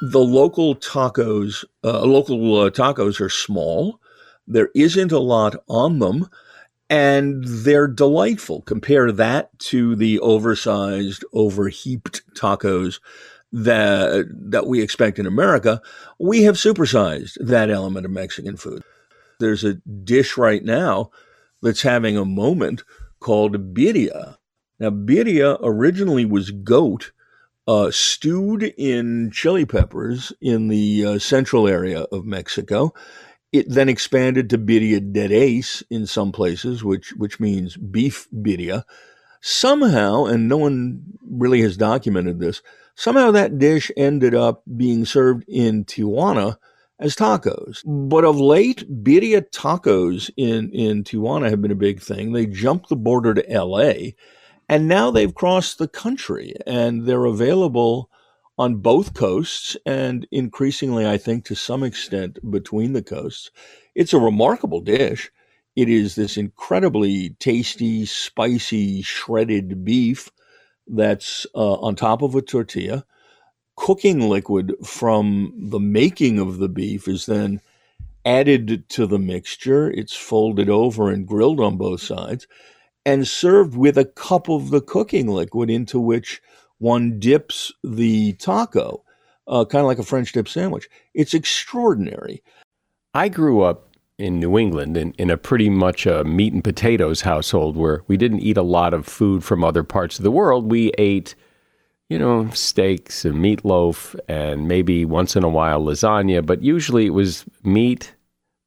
[0.03, 4.01] the local tacos, uh, local uh, tacos are small.
[4.47, 6.29] There isn't a lot on them,
[6.91, 8.63] and they're delightful.
[8.63, 13.01] Compare that to the oversized, overheaped tacos
[13.53, 15.81] that that we expect in America.
[16.19, 18.83] We have supersized that element of Mexican food.
[19.41, 21.11] There's a dish right now
[21.63, 22.83] that's having a moment
[23.21, 24.37] called birria.
[24.79, 27.13] Now, birria originally was goat
[27.67, 32.93] uh, stewed in chili peppers in the uh, central area of Mexico.
[33.53, 38.85] It then expanded to birria de res in some places, which which means beef birria.
[39.41, 42.63] Somehow, and no one really has documented this,
[42.95, 46.57] somehow that dish ended up being served in Tijuana
[46.99, 47.83] as tacos.
[47.85, 52.33] But of late, birria tacos in, in Tijuana have been a big thing.
[52.33, 54.13] They jumped the border to LA
[54.69, 58.11] and now they've crossed the country and they're available
[58.59, 63.51] on both coasts and increasingly, I think, to some extent between the coasts.
[63.95, 65.31] It's a remarkable dish.
[65.77, 70.31] It is this incredibly tasty, spicy, shredded beef
[70.87, 73.05] that's uh, on top of a tortilla.
[73.77, 77.61] Cooking liquid from the making of the beef is then
[78.25, 79.91] added to the mixture.
[79.91, 82.47] It's folded over and grilled on both sides
[83.07, 86.41] and served with a cup of the cooking liquid into which
[86.79, 89.05] one dips the taco,
[89.47, 90.89] uh, kind of like a French dip sandwich.
[91.15, 92.43] It's extraordinary.
[93.13, 97.23] I grew up in New England in, in a pretty much a meat and potatoes
[97.23, 100.71] household where we didn't eat a lot of food from other parts of the world.
[100.71, 101.35] We ate,
[102.09, 107.11] you know, steaks and meatloaf and maybe once in a while lasagna, but usually it
[107.11, 108.15] was meat,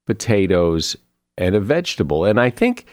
[0.06, 0.97] potatoes,
[1.38, 2.26] and a vegetable.
[2.26, 2.86] And I think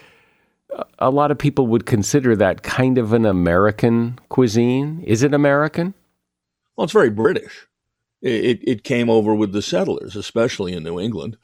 [0.99, 5.03] a lot of people would consider that kind of an American cuisine.
[5.07, 5.95] Is it American?
[6.77, 7.67] Well, it's very British.
[8.23, 11.37] It, it came over with the settlers, especially in New England,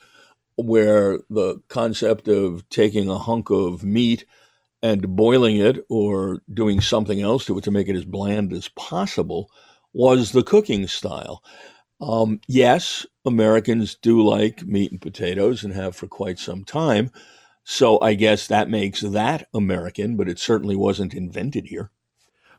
[0.57, 4.25] where the concept of taking a hunk of meat
[4.83, 8.69] and boiling it or doing something else to it to make it as bland as
[8.69, 9.51] possible
[9.93, 11.43] was the cooking style.
[12.01, 17.11] Um, yes, Americans do like meat and potatoes and have for quite some time.
[17.73, 21.93] So I guess that makes that American, but it certainly wasn't invented here.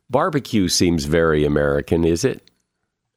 [0.09, 2.49] Barbecue seems very American, is it?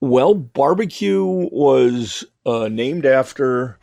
[0.00, 3.78] Well, barbecue was uh, named after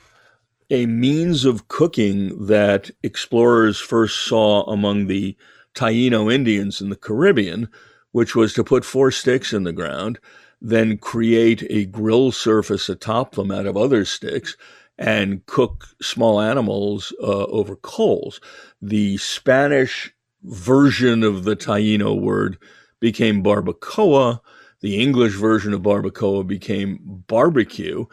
[0.70, 5.38] a means of cooking that explorers first saw among the
[5.74, 7.70] Taino Indians in the Caribbean,
[8.12, 10.20] which was to put four sticks in the ground,
[10.60, 14.58] then create a grill surface atop them out of other sticks,
[14.98, 18.40] and cook small animals uh, over coals.
[18.82, 22.58] The Spanish version of the Taino word
[23.00, 24.40] became barbacoa.
[24.82, 28.06] The English version of barbacoa became barbecue.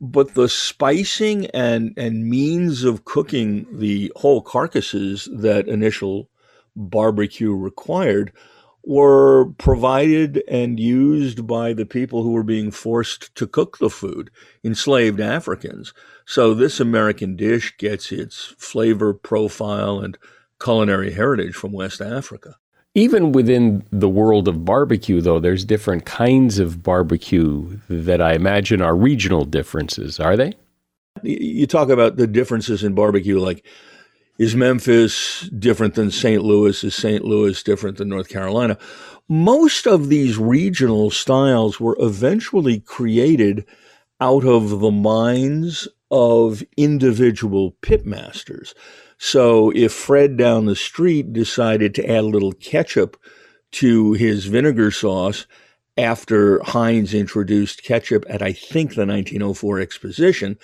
[0.00, 6.30] But the spicing and, and means of cooking the whole carcasses that initial
[6.74, 8.32] barbecue required
[8.84, 14.30] were provided and used by the people who were being forced to cook the food,
[14.64, 15.92] enslaved Africans.
[16.30, 20.16] So this American dish gets its flavor profile and
[20.62, 22.54] culinary heritage from West Africa.
[22.94, 28.80] Even within the world of barbecue, though, there's different kinds of barbecue that I imagine
[28.80, 30.54] are regional differences, are they?
[31.24, 33.66] You talk about the differences in barbecue, like
[34.38, 36.44] is Memphis different than St.
[36.44, 36.84] Louis?
[36.84, 37.24] Is St.
[37.24, 38.78] Louis different than North Carolina?
[39.28, 43.66] Most of these regional styles were eventually created
[44.20, 48.74] out of the minds of individual pitmasters.
[49.18, 53.16] So if Fred down the street decided to add a little ketchup
[53.72, 55.46] to his vinegar sauce
[55.96, 60.58] after Heinz introduced ketchup at, I think, the 1904 exposition,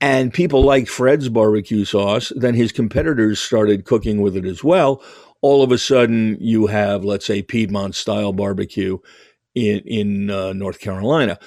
[0.00, 5.02] and people liked Fred's barbecue sauce, then his competitors started cooking with it as well.
[5.40, 8.98] All of a sudden, you have, let's say, Piedmont style barbecue
[9.54, 11.38] in, in uh, North Carolina.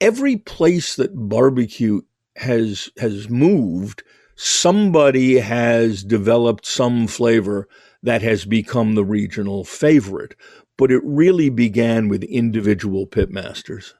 [0.00, 2.02] every place that barbecue
[2.36, 4.02] has has moved,
[4.36, 7.68] somebody has developed some flavor
[8.02, 10.34] that has become the regional favorite.
[10.76, 13.92] But it really began with individual pitmasters.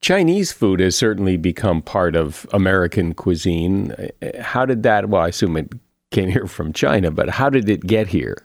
[0.00, 3.94] Chinese food has certainly become part of American cuisine.
[4.38, 5.08] How did that?
[5.08, 5.72] Well, I assume it
[6.10, 8.36] came here from China, but how did it get here?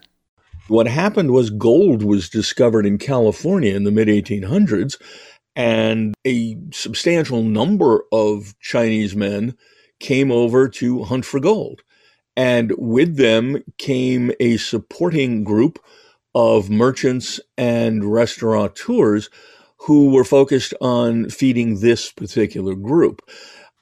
[0.70, 5.02] What happened was gold was discovered in California in the mid 1800s,
[5.60, 9.58] and a substantial number of Chinese men
[10.00, 11.82] came over to hunt for gold.
[12.38, 15.78] And with them came a supporting group
[16.34, 19.30] of merchants and restaurateurs
[19.80, 23.22] who were focused on feeding this particular group.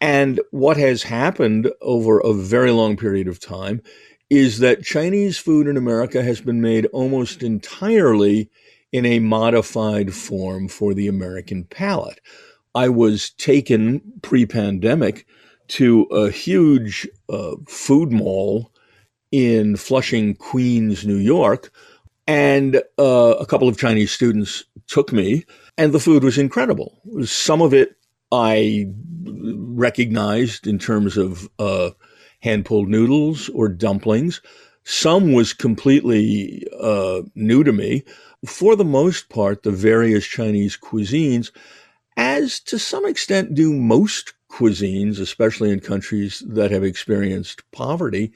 [0.01, 3.83] And what has happened over a very long period of time
[4.31, 8.49] is that Chinese food in America has been made almost entirely
[8.91, 12.19] in a modified form for the American palate.
[12.75, 15.25] I was taken pre pandemic
[15.69, 18.71] to a huge uh, food mall
[19.31, 21.71] in Flushing, Queens, New York,
[22.27, 25.45] and uh, a couple of Chinese students took me,
[25.77, 27.01] and the food was incredible.
[27.25, 27.97] Some of it
[28.31, 28.87] I
[29.25, 31.91] recognized in terms of uh,
[32.41, 34.41] hand pulled noodles or dumplings.
[34.83, 38.03] Some was completely uh, new to me.
[38.47, 41.51] For the most part, the various Chinese cuisines,
[42.15, 48.31] as to some extent do most cuisines, especially in countries that have experienced poverty,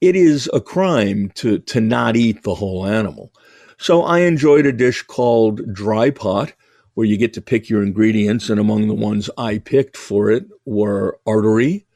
[0.00, 3.32] it is a crime to, to not eat the whole animal.
[3.76, 6.54] So I enjoyed a dish called dry pot,
[6.94, 8.48] where you get to pick your ingredients.
[8.48, 11.86] And among the ones I picked for it were artery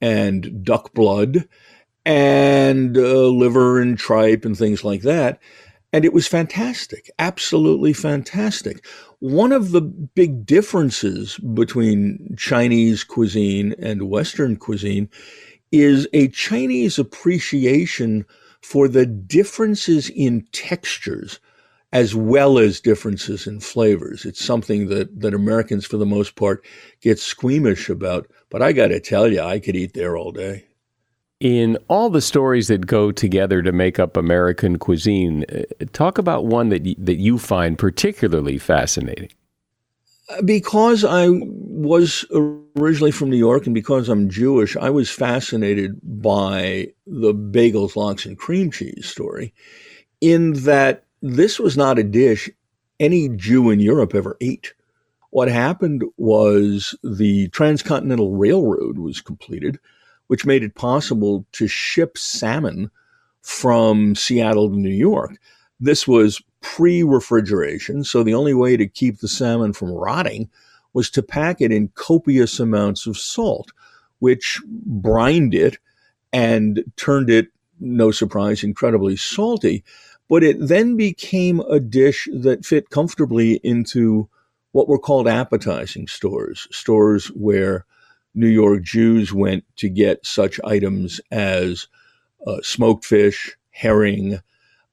[0.00, 1.48] and duck blood
[2.04, 5.40] and uh, liver and tripe and things like that.
[5.92, 8.86] And it was fantastic, absolutely fantastic.
[9.18, 15.08] One of the big differences between Chinese cuisine and Western cuisine
[15.72, 18.24] is a Chinese appreciation
[18.62, 21.40] for the differences in textures
[21.92, 24.24] as well as differences in flavors.
[24.24, 26.64] It's something that, that Americans, for the most part,
[27.00, 28.30] get squeamish about.
[28.48, 30.66] But I got to tell you, I could eat there all day.
[31.40, 35.62] In all the stories that go together to make up American cuisine, uh,
[35.92, 39.30] talk about one that that you find particularly fascinating
[40.44, 42.24] because I was
[42.76, 48.24] originally from New York and because I'm Jewish, I was fascinated by the bagels, lox,
[48.24, 49.52] and cream cheese story,
[50.20, 52.48] in that this was not a dish
[52.98, 54.74] any Jew in Europe ever ate.
[55.30, 59.78] What happened was the Transcontinental Railroad was completed,
[60.30, 62.88] which made it possible to ship salmon
[63.42, 65.32] from Seattle to New York.
[65.80, 68.04] This was pre refrigeration.
[68.04, 70.48] So the only way to keep the salmon from rotting
[70.92, 73.72] was to pack it in copious amounts of salt,
[74.20, 75.78] which brined it
[76.32, 77.48] and turned it,
[77.80, 79.82] no surprise, incredibly salty.
[80.28, 84.28] But it then became a dish that fit comfortably into
[84.70, 87.84] what were called appetizing stores, stores where
[88.34, 91.88] New York Jews went to get such items as
[92.46, 94.40] uh, smoked fish, herring,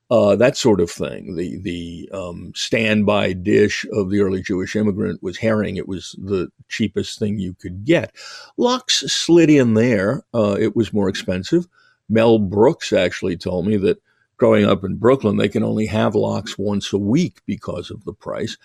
[0.10, 1.36] uh, that sort of thing.
[1.36, 5.76] The the um, standby dish of the early Jewish immigrant was herring.
[5.76, 8.16] It was the cheapest thing you could get.
[8.56, 10.24] Lox slid in there.
[10.34, 11.68] Uh, it was more expensive.
[12.10, 14.02] Mel Brooks actually told me that
[14.38, 18.14] growing up in Brooklyn, they can only have lox once a week because of the
[18.14, 18.58] price.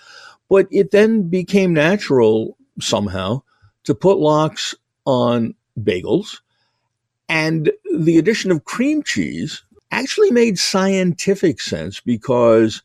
[0.49, 3.43] But it then became natural somehow
[3.85, 4.75] to put lox
[5.05, 6.41] on bagels.
[7.29, 12.83] And the addition of cream cheese actually made scientific sense because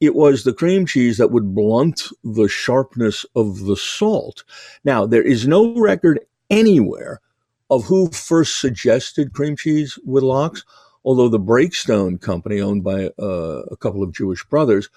[0.00, 4.44] it was the cream cheese that would blunt the sharpness of the salt.
[4.84, 7.20] Now, there is no record anywhere
[7.68, 10.64] of who first suggested cream cheese with lox,
[11.04, 14.88] although the Breakstone company, owned by uh, a couple of Jewish brothers,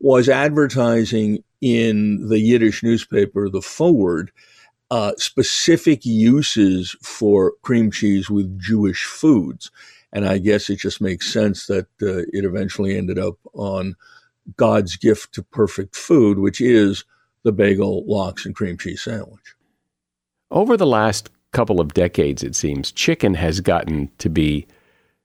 [0.00, 4.32] was advertising in the Yiddish newspaper, The Forward,
[4.92, 9.70] uh, specific uses for cream cheese with Jewish foods.
[10.12, 13.96] And I guess it just makes sense that uh, it eventually ended up on
[14.58, 17.06] God's gift to perfect food, which is
[17.42, 19.54] the bagel, lox, and cream cheese sandwich.
[20.50, 24.66] Over the last couple of decades, it seems, chicken has gotten to be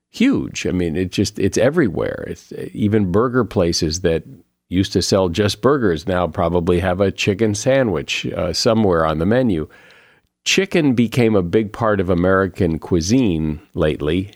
[0.08, 0.66] huge.
[0.66, 2.24] I mean, it just it's everywhere.
[2.26, 4.24] It's even burger places that
[4.68, 9.26] used to sell just burgers now probably have a chicken sandwich uh, somewhere on the
[9.26, 9.68] menu.
[10.44, 14.32] Chicken became a big part of American cuisine lately,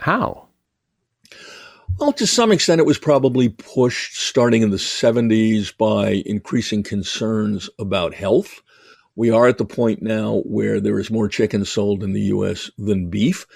[0.00, 0.48] how?
[1.98, 7.68] Well, to some extent, it was probably pushed starting in the 70s by increasing concerns
[7.78, 8.62] about health.
[9.16, 12.70] We are at the point now where there is more chicken sold in the US
[12.78, 13.46] than beef.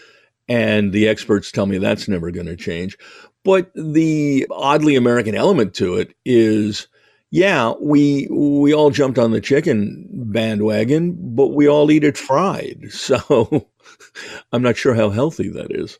[0.46, 2.98] And the experts tell me that's never going to change.
[3.45, 6.88] But the oddly American element to it is
[7.30, 12.84] yeah, we we all jumped on the chicken bandwagon, but we all eat it fried.
[12.90, 13.68] So
[14.53, 15.99] I'm not sure how healthy that is.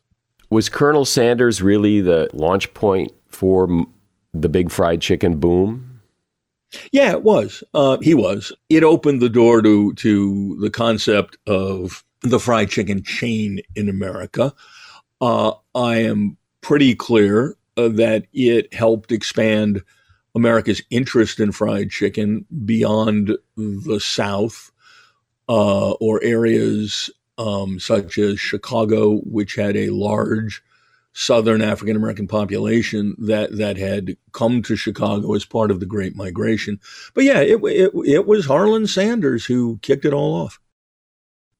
[0.49, 3.85] Was Colonel Sanders really the launch point for
[4.33, 6.01] the big fried chicken boom?
[6.93, 7.63] Yeah, it was.
[7.73, 8.53] Uh, he was.
[8.69, 14.53] It opened the door to to the concept of the fried chicken chain in America.
[15.19, 19.83] Uh, I am pretty clear uh, that it helped expand
[20.33, 24.71] America's interest in fried chicken beyond the South
[25.47, 30.63] uh, or areas um, such as Chicago, which had a large
[31.13, 36.15] Southern African American population that that had come to Chicago as part of the Great
[36.15, 36.79] Migration.
[37.13, 40.59] But yeah, it, it, it was Harlan Sanders who kicked it all off.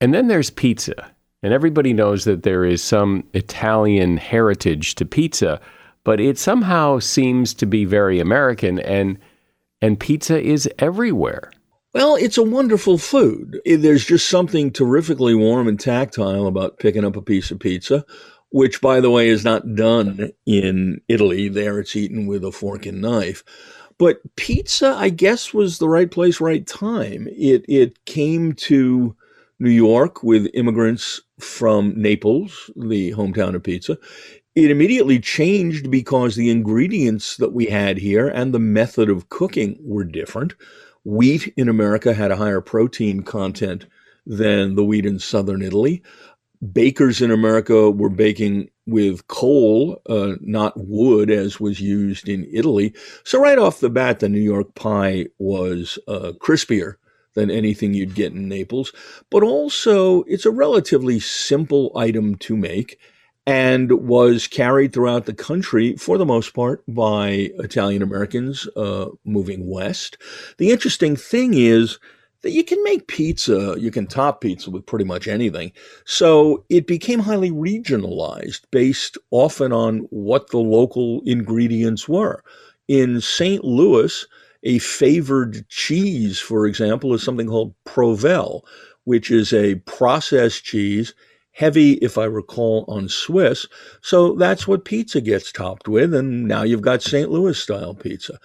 [0.02, 1.15] And then there's pizza.
[1.46, 5.62] And everybody knows that there is some Italian heritage to pizza
[6.06, 9.20] but it somehow seems to be very American and
[9.82, 11.52] and pizza is everywhere.
[11.94, 13.60] Well, it's a wonderful food.
[13.66, 18.06] There's just something terrifically warm and tactile about picking up a piece of pizza,
[18.50, 21.50] which, by the way, is not done in Italy.
[21.50, 23.44] There it's eaten with a fork and knife.
[23.98, 27.28] But pizza, I guess, was the right place, right time.
[27.32, 29.16] It it came to
[29.60, 33.98] New York with immigrants from Naples, the hometown of pizza
[34.56, 39.78] it immediately changed because the ingredients that we had here and the method of cooking
[39.82, 40.56] were different.
[41.04, 43.86] Wheat in America had a higher protein content
[44.26, 46.02] than the wheat in southern Italy.
[46.72, 52.94] Bakers in America were baking with coal, uh, not wood, as was used in Italy.
[53.24, 56.96] So, right off the bat, the New York pie was uh, crispier
[57.36, 58.92] than anything you'd get in Naples.
[59.30, 62.98] But also, it's a relatively simple item to make
[63.48, 69.70] and was carried throughout the country for the most part by Italian Americans uh, moving
[69.70, 70.18] west.
[70.58, 72.00] The interesting thing is
[72.42, 75.72] that you can make pizza, you can top pizza with pretty much anything.
[76.06, 82.44] So it became highly regionalized based often on what the local ingredients were.
[82.88, 83.64] In St.
[83.64, 84.28] Louis,
[84.66, 88.62] a favored cheese, for example, is something called Provel,
[89.06, 91.14] which is a processed cheese
[91.52, 93.66] heavy, if I recall, on Swiss.
[94.02, 96.14] So that's what pizza gets topped with.
[96.14, 97.32] And now you've got St.
[97.32, 98.38] Louis style pizza.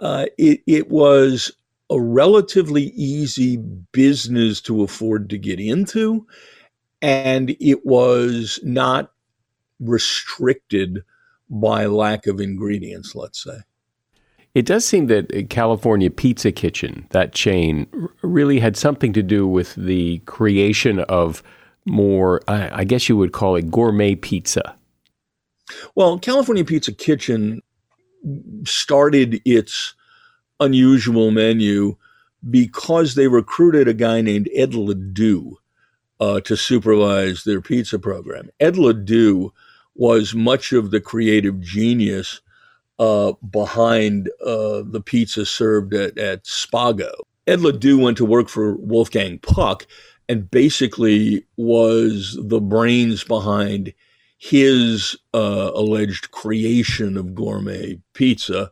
[0.00, 1.50] Uh, it, it was
[1.90, 6.26] a relatively easy business to afford to get into.
[7.00, 9.10] And it was not
[9.80, 11.02] restricted
[11.50, 13.58] by lack of ingredients, let's say.
[14.54, 17.86] It does seem that California Pizza Kitchen, that chain,
[18.22, 21.42] really had something to do with the creation of
[21.86, 24.76] more, I, I guess you would call it gourmet pizza?
[25.94, 27.62] Well, California Pizza Kitchen
[28.64, 29.94] started its
[30.60, 31.96] unusual menu
[32.48, 35.54] because they recruited a guy named Ed LaDou
[36.20, 38.50] uh, to supervise their pizza program.
[38.60, 39.50] Ed LaDou
[39.94, 42.40] was much of the creative genius
[42.98, 47.12] uh, behind uh, the pizza served at, at Spago.
[47.46, 49.86] Ed LaDou went to work for Wolfgang Puck
[50.28, 53.92] and basically was the brains behind
[54.38, 58.70] his uh, alleged creation of gourmet pizza.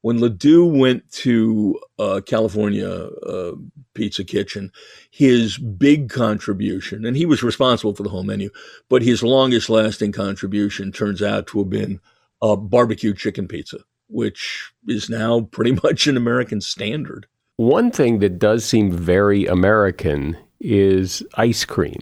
[0.00, 3.52] When LaDou went to uh, California uh,
[3.94, 4.72] Pizza Kitchen,
[5.10, 8.50] his big contribution, and he was responsible for the whole menu,
[8.88, 12.00] but his longest lasting contribution turns out to have been
[12.42, 13.78] a barbecue chicken pizza,
[14.08, 17.26] which is now pretty much an American standard.
[17.56, 22.00] One thing that does seem very American is ice cream.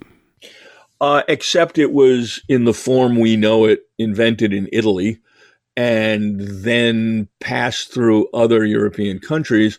[1.01, 5.19] Uh, except it was in the form we know it, invented in Italy,
[5.77, 9.79] and then passed through other European countries,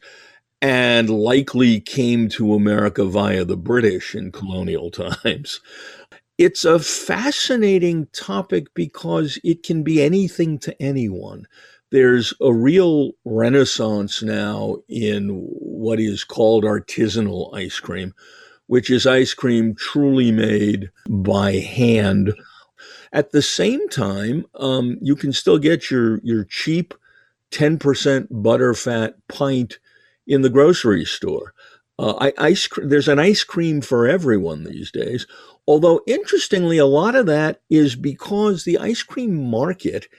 [0.61, 4.89] and likely came to America via the British in colonial
[5.23, 5.61] times.
[6.37, 11.47] It's a fascinating topic because it can be anything to anyone.
[11.91, 18.13] There's a real renaissance now in what is called artisanal ice cream,
[18.67, 22.33] which is ice cream truly made by hand.
[23.13, 26.93] At the same time, um, you can still get your, your cheap
[27.51, 29.79] 10% butterfat pint
[30.27, 31.53] in the grocery store.
[31.99, 35.27] Uh, ice, there's an ice cream for everyone these days.
[35.71, 40.09] Although, interestingly, a lot of that is because the ice cream market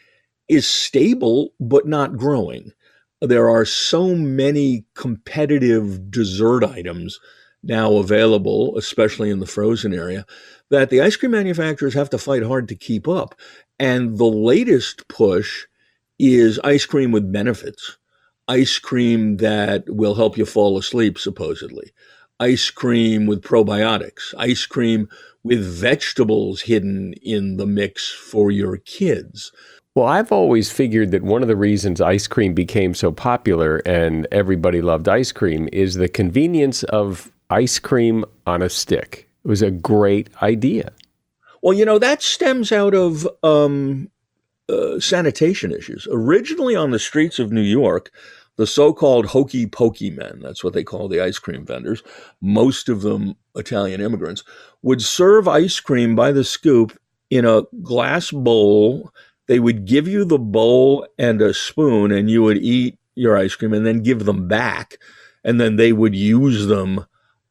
[0.48, 2.72] is stable but not growing.
[3.20, 7.20] There are so many competitive dessert items
[7.62, 10.24] now available, especially in the frozen area,
[10.70, 13.38] that the ice cream manufacturers have to fight hard to keep up.
[13.78, 15.66] And the latest push
[16.18, 17.98] is ice cream with benefits,
[18.48, 21.92] ice cream that will help you fall asleep, supposedly,
[22.40, 25.10] ice cream with probiotics, ice cream
[25.44, 29.52] with vegetables hidden in the mix for your kids.
[29.94, 34.26] Well, I've always figured that one of the reasons ice cream became so popular and
[34.32, 39.28] everybody loved ice cream is the convenience of ice cream on a stick.
[39.44, 40.92] It was a great idea.
[41.62, 44.10] Well, you know, that stems out of um,
[44.68, 46.08] uh, sanitation issues.
[46.10, 48.10] Originally on the streets of New York,
[48.56, 52.02] the so-called hokey pokey men, that's what they call the ice cream vendors,
[52.40, 54.44] most of them Italian immigrants,
[54.82, 56.96] would serve ice cream by the scoop
[57.30, 59.12] in a glass bowl
[59.52, 63.54] they would give you the bowl and a spoon, and you would eat your ice
[63.54, 64.96] cream and then give them back.
[65.44, 67.04] And then they would use them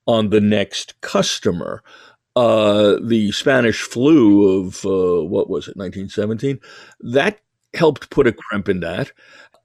[0.07, 1.83] on the next customer.
[2.35, 6.59] Uh, the Spanish flu of, uh, what was it, 1917?
[7.01, 7.39] That
[7.73, 9.11] helped put a crimp in that.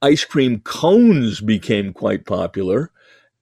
[0.07, 2.93] Ice cream cones became quite popular.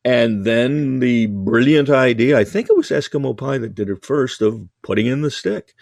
[0.02, 4.40] And then the brilliant idea, I think it was Eskimo Pie that did it first,
[4.40, 5.74] of putting in the stick.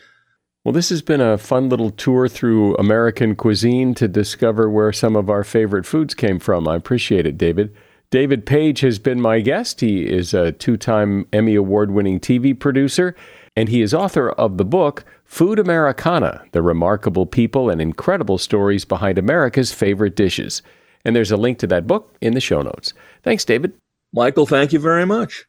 [0.65, 5.15] Well, this has been a fun little tour through American cuisine to discover where some
[5.15, 6.67] of our favorite foods came from.
[6.67, 7.73] I appreciate it, David.
[8.11, 9.81] David Page has been my guest.
[9.81, 13.15] He is a two time Emmy Award winning TV producer,
[13.57, 18.85] and he is author of the book Food Americana The Remarkable People and Incredible Stories
[18.85, 20.61] Behind America's Favorite Dishes.
[21.07, 22.93] And there's a link to that book in the show notes.
[23.23, 23.73] Thanks, David.
[24.13, 25.47] Michael, thank you very much.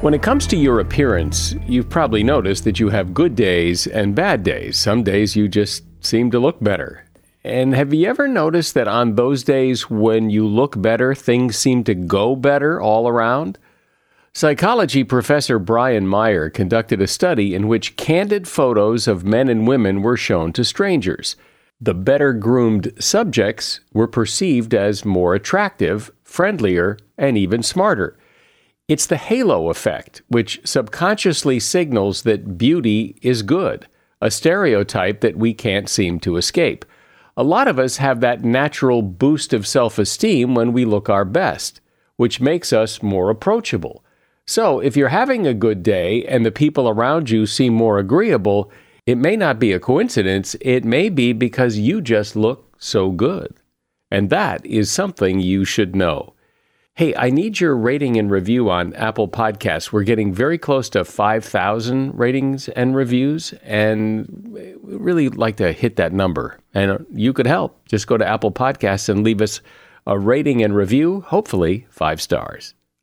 [0.00, 4.14] When it comes to your appearance, you've probably noticed that you have good days and
[4.14, 4.76] bad days.
[4.76, 7.04] Some days you just seem to look better.
[7.42, 11.82] And have you ever noticed that on those days when you look better, things seem
[11.82, 13.58] to go better all around?
[14.38, 20.00] Psychology professor Brian Meyer conducted a study in which candid photos of men and women
[20.00, 21.34] were shown to strangers.
[21.80, 28.16] The better groomed subjects were perceived as more attractive, friendlier, and even smarter.
[28.86, 33.88] It's the halo effect, which subconsciously signals that beauty is good,
[34.22, 36.84] a stereotype that we can't seem to escape.
[37.36, 41.24] A lot of us have that natural boost of self esteem when we look our
[41.24, 41.80] best,
[42.14, 44.04] which makes us more approachable.
[44.48, 48.72] So, if you're having a good day and the people around you seem more agreeable,
[49.04, 53.54] it may not be a coincidence, it may be because you just look so good.
[54.10, 56.32] And that is something you should know.
[56.94, 59.92] Hey, I need your rating and review on Apple Podcasts.
[59.92, 65.96] We're getting very close to 5,000 ratings and reviews, and we really like to hit
[65.96, 66.58] that number.
[66.72, 67.86] And you could help.
[67.86, 69.60] Just go to Apple Podcasts and leave us
[70.06, 72.72] a rating and review, hopefully five stars.